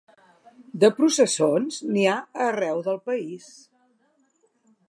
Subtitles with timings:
[0.83, 2.17] De processons, n’hi ha
[2.49, 3.49] arreu del país.